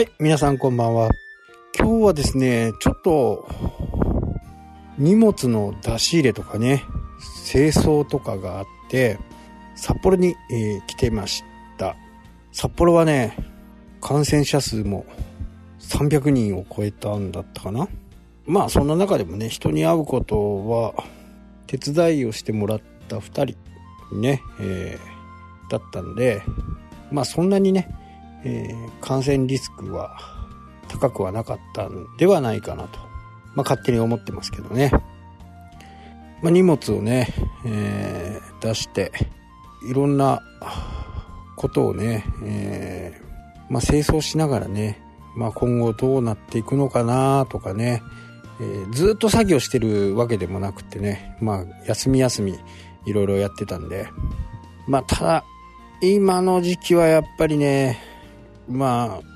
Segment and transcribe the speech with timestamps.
[0.00, 1.10] はい、皆さんこんばんは。
[1.78, 3.46] 今日はですね、ちょっと、
[4.96, 6.84] 荷物の出し入れとかね、
[7.46, 9.18] 清掃とかがあって、
[9.76, 11.44] 札幌に、えー、来てまし
[11.76, 11.96] た。
[12.50, 13.36] 札幌はね、
[14.00, 15.04] 感染者数も
[15.80, 17.86] 300人を超えたんだったかな。
[18.46, 20.94] まあそんな中でもね、人に会うことは、
[21.66, 23.54] 手伝いをしてもらった2
[24.10, 26.40] 人ね、えー、だったんで、
[27.12, 27.94] まあそんなにね、
[28.44, 30.16] えー、感染リスクは
[30.88, 32.98] 高くはなかったんではないかなと、
[33.54, 34.90] まあ、勝手に思ってますけどね、
[36.42, 37.28] まあ、荷物をね、
[37.64, 39.12] えー、出して
[39.88, 40.42] いろんな
[41.56, 45.00] ことをね、えー、まあ、清掃しながらね、
[45.36, 48.02] まあ、今後どうなっていくのかなとかね、
[48.60, 52.58] えー、ずっと作業してるわけでもなくてね、まあ、休み休み
[53.06, 54.08] いろいろやってたんで、
[54.86, 55.44] まあ、ただ、
[56.02, 57.98] 今の時期はやっぱりね、
[58.68, 59.30] まあ、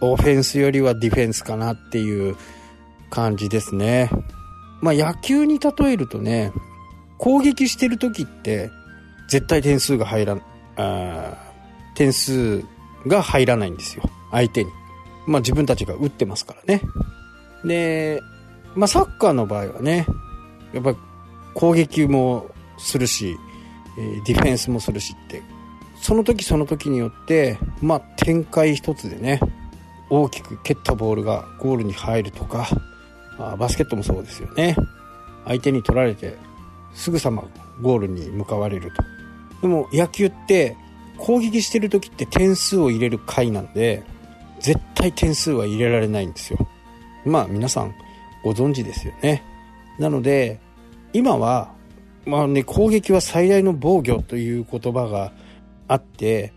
[0.00, 2.36] オフェンスよりはディフェンスかなっていう
[3.10, 4.10] 感じですね。
[4.80, 6.52] まあ野球に例えるとね、
[7.18, 8.70] 攻撃してる時って
[9.28, 10.38] 絶対点数が入ら
[10.76, 11.36] あ
[11.94, 12.64] 点数
[13.06, 14.04] が入らないんですよ。
[14.30, 14.70] 相手に。
[15.26, 16.82] まあ自分たちが打ってますからね。
[17.64, 18.20] で、
[18.74, 20.06] まあサッカーの場合はね、
[20.72, 20.94] やっぱ
[21.54, 22.46] 攻撃も
[22.78, 23.36] するし、
[24.24, 25.42] ディフェンスもするしって
[26.00, 29.40] その時その時によって、まあ、展開一つでね
[30.08, 32.68] 大きく蹴ったボールがゴールに入るとか、
[33.38, 34.76] まあ、バスケットもそうですよね。
[35.44, 36.36] 相手に取られて
[36.94, 37.44] すぐさま
[37.80, 39.02] ゴールに向かわれると。
[39.62, 40.76] でも野球って
[41.18, 44.02] 攻撃してる時って点数を入れる回なんで
[44.58, 46.58] 絶対点数は入れられないんですよ。
[47.24, 47.94] まあ皆さん
[48.42, 49.44] ご存知ですよね。
[49.98, 50.60] なので
[51.12, 51.72] 今は
[52.24, 55.32] まあね攻撃は最大の防御という言葉が
[55.90, 56.52] あって、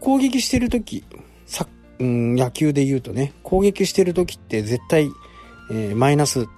[0.00, 1.04] 攻撃してる時、
[1.46, 1.68] さ、
[2.00, 5.08] うん、野球で言うとね、攻撃してる時って絶対、
[5.70, 6.48] えー、マイナス、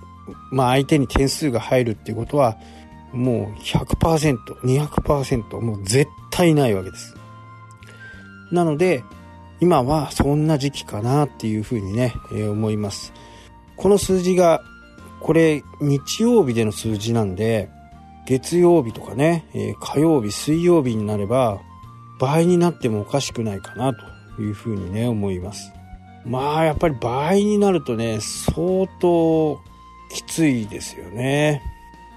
[0.51, 2.57] まあ相手に点数が入るっていうことは、
[3.13, 7.15] もう100%、200%、もう絶対ないわけです。
[8.51, 9.05] なので、
[9.61, 13.13] 今はそんな時期かなっていうふうにね、えー、思います。
[13.77, 14.63] この数字が、
[15.21, 17.69] これ日曜日での数字なんで、
[18.27, 21.61] 月曜日とかね、えー、火曜日、水曜日になれば、
[22.25, 25.73] 倍になってもおかしくないかなというふうにね、思います。
[26.25, 29.61] まあ、やっぱり倍になるとね、相当
[30.11, 31.63] きついですよね。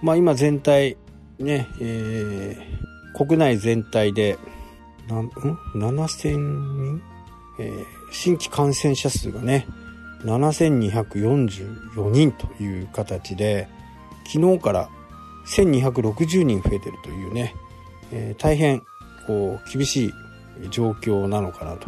[0.01, 0.95] まあ今全体、
[1.39, 4.37] ね、えー、国内全体で、
[5.09, 5.27] なん、
[5.75, 7.01] ?7000 人、
[7.59, 9.67] えー、新規感染者数がね、
[10.23, 13.67] 7244人という形で、
[14.25, 14.89] 昨日から
[15.47, 17.55] 1260人増えてるというね、
[18.11, 18.83] えー、大変
[19.27, 20.13] こう厳しい
[20.71, 21.87] 状況なのかなと。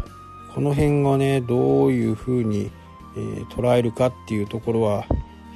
[0.53, 2.69] この辺がねどういうふうに、
[3.15, 5.05] えー、捉えるかっていうところは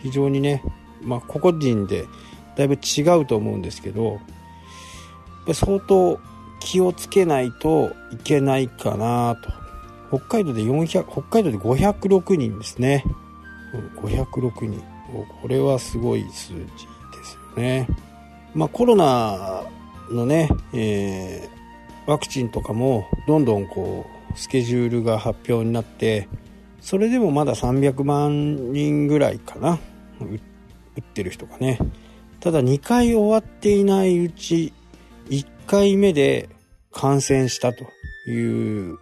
[0.02, 0.64] 非常にね
[1.02, 2.08] まあ個々人で
[2.56, 4.20] だいぶ違うと思うんですけど
[5.52, 6.20] 相当
[6.60, 9.52] 気をつけないといけないかなと。
[10.10, 13.04] 北海道で400北海道で506人ですね。
[13.98, 14.82] 506人。
[15.42, 16.66] これはすごい数字で
[17.24, 17.88] すよね。
[18.54, 19.64] まあコロナ
[20.10, 21.63] のね、えー
[22.06, 26.28] ワクチンとかもどんどんこうスケジュールが発表になって
[26.82, 29.80] それでもまだ300万人ぐらいかな
[30.20, 31.80] 打ってる人がね。
[32.40, 34.74] ただ2回終わっていないうち
[35.30, 36.50] 1回目で
[36.92, 37.86] 感染したと
[38.30, 38.98] いう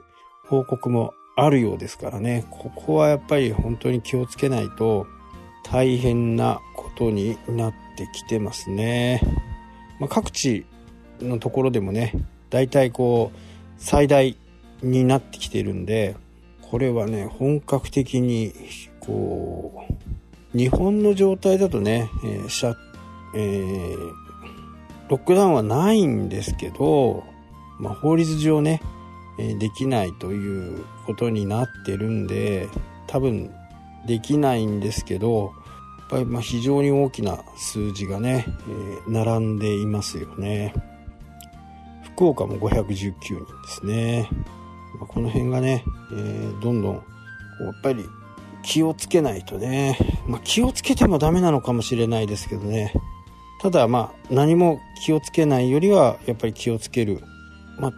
[0.47, 2.45] 報告もあるようですからね。
[2.51, 5.07] ここはやっぱり本当に気をつけないと
[5.63, 9.21] 大変なことになってきてますね、
[9.99, 10.65] まあ、各地
[11.19, 12.13] のところでもね
[12.51, 13.37] 大体こう
[13.77, 14.37] 最大
[14.83, 16.15] になってきてるんで
[16.61, 18.53] これはね本格的に
[18.99, 22.75] こう日本の状態だとね、えーシャ
[23.35, 24.13] えー、
[25.09, 27.23] ロックダウンはないんですけど、
[27.79, 28.81] まあ、法律上ね、
[29.39, 32.67] え、できないということになってるんで
[33.07, 33.51] 多分
[34.05, 35.53] できないんですけど
[35.99, 38.45] やっぱりま非常に大きな数字がね、
[39.07, 40.73] え、並んでいますよね。
[42.15, 44.29] 福岡も519人ですね。
[44.99, 47.03] まあ、この辺がね、えー、どんどん、やっ
[47.81, 48.05] ぱり
[48.63, 49.97] 気をつけないとね、
[50.27, 52.93] まあ、気をつけてもダメなのかもしれないですけどね。
[53.61, 57.19] ただまあ何も気をつけないよりはやっぱり気をつける、
[57.77, 57.91] まあ、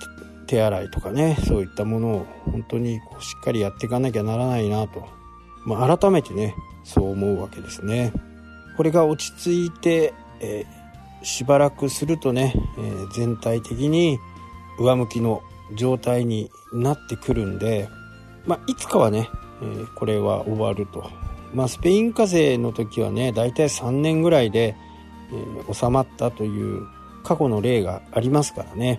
[0.45, 5.07] 手洗いとかねそういったものを本当にこうしっかりやっていかなきゃならないなと、
[5.65, 8.11] まあ、改めてねそう思うわけですね。
[8.75, 10.82] これが落ち着いて、えー
[11.23, 14.19] しばらくするとね、えー、全体的に
[14.79, 15.41] 上向きの
[15.75, 17.89] 状態になってくるんで、
[18.45, 19.29] まあ、いつかはね、
[19.61, 21.09] えー、これは終わると。
[21.53, 24.75] まあ、スペイン風邪の時はね、大体3年ぐらいで、
[25.31, 26.87] えー、収まったという
[27.23, 28.97] 過去の例がありますからね。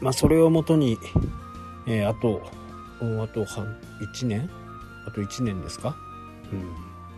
[0.00, 0.98] まあ、それをもとに、
[1.86, 2.42] えー、あと、
[3.00, 3.66] あと半、
[4.14, 4.50] 1年？
[5.06, 5.96] あと1年ですか？
[6.52, 6.56] う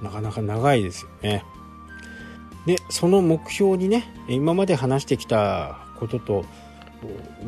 [0.03, 0.05] ん。
[0.05, 1.45] なかなか長いですよね。
[2.67, 6.45] で、その目標にね、今まで話してきたことと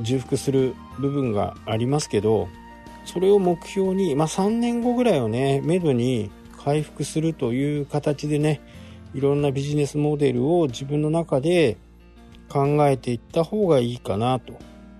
[0.02, 2.48] 重複する部分がありますけど、
[3.04, 6.30] それを目標に、まあ、3年後ぐらいをね、めどに
[6.64, 8.60] 回復するという形でね、
[9.14, 11.76] いろんなビジネスモデルを自分の中で
[12.48, 14.54] 考えていった方がいいかなと。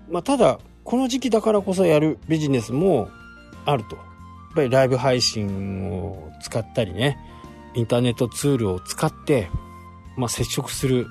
[0.09, 3.09] まあ、ただ、この時期だからこそやるビジネスも
[3.65, 3.97] あると。
[3.97, 4.05] やっ
[4.55, 7.17] ぱりライブ配信を使ったりね、
[7.75, 9.49] インターネットツールを使って、
[10.17, 11.07] まあ、接触する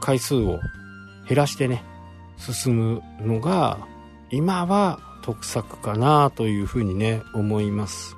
[0.00, 0.60] 回数を
[1.28, 1.84] 減らしてね、
[2.36, 3.78] 進むのが、
[4.30, 8.16] 今は得策かなというふうにね、思います。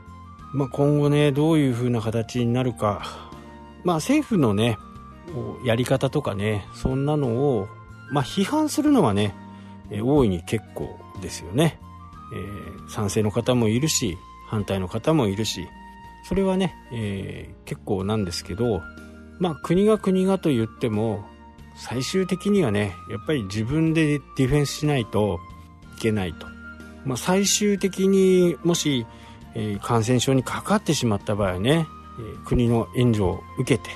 [0.53, 3.03] まあ、今後ね、どういうふうな形になるか。
[3.85, 4.79] まあ、政府のね、
[5.65, 7.69] やり方とかね、そんなのを、
[8.11, 9.35] まあ、批判するのはね、
[10.03, 11.79] 大いに結構ですよね。
[12.33, 14.17] えー、賛成の方もいるし、
[14.47, 15.69] 反対の方もいるし、
[16.25, 18.83] それはね、えー、結構なんですけど、
[19.41, 21.25] まあ国が国がと言っても、
[21.75, 25.41] 最終的にはね、やっぱり自分でディフェンスしないと
[25.97, 26.47] いけないと。
[27.05, 29.07] まあ最終的にもし、
[29.55, 31.87] えー、感染症にかかってしまった場合はね、
[32.19, 33.91] えー、国の援助を受けて、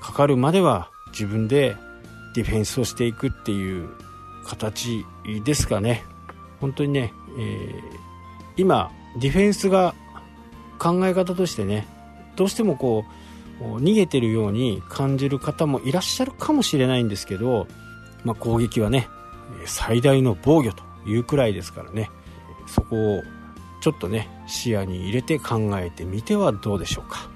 [0.00, 1.76] かかるまでは自分で
[2.34, 3.88] ディフェンスをしていくっていう
[4.44, 5.04] 形
[5.44, 6.04] ですかね。
[6.60, 7.80] 本当にね、えー、
[8.56, 9.94] 今、ディフェンスが
[10.78, 11.86] 考え方としてね、
[12.36, 13.25] どうしてもこう、
[13.60, 17.66] 逃げてるように感じる方もいらっしゃるかもしれないんですけど、
[18.24, 19.08] まあ、攻撃はね、
[19.64, 22.10] 最大の防御というくらいですからね、
[22.66, 23.22] そこを
[23.80, 27.28] ちょっとね、視野に入れて考えてみてはどうでしょうか。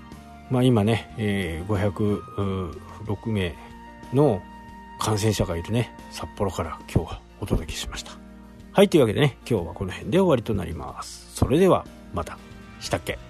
[0.50, 2.72] まあ、今ね、えー、
[3.06, 3.56] 506名
[4.12, 4.42] の
[4.98, 8.12] 感染者がいるね、札幌から今日はお届けしました。
[8.72, 11.30] はい、というわけでね、今日はこの辺で終わりとなります。
[11.34, 12.38] それでは、また。
[12.80, 13.29] したっけ？